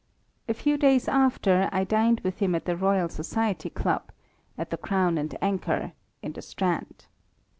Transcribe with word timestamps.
A 0.49 0.55
few 0.55 0.77
days 0.77 1.07
after 1.07 1.69
I 1.71 1.83
dined 1.83 2.21
with 2.21 2.39
him 2.39 2.55
at 2.55 2.65
the 2.65 2.75
Royal 2.75 3.07
Society 3.07 3.69
Club, 3.69 4.09
at 4.57 4.71
the 4.71 4.77
Crown 4.77 5.19
and 5.19 5.37
Anchor, 5.43 5.91
in 6.23 6.31
the 6.33 6.41
Strand. 6.41 7.05